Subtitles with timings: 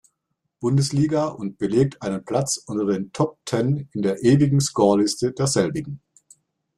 [0.59, 6.01] Bundesliga und belegt einen Platz unter den „Top Ten“ in der „Ewigen Scorerliste“ derselbigen.